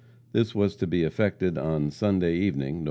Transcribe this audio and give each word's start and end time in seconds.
This 0.31 0.55
was 0.55 0.75
to 0.77 0.87
be 0.87 1.03
effected 1.03 1.59
on 1.59 1.91
Sunday 1.91 2.35
evening, 2.37 2.77
Nov. 2.77 2.79